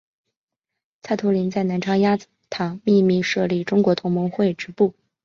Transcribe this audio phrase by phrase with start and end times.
[1.03, 4.95] 蔡突灵在南昌鸭子塘秘密设立中国同盟会支部。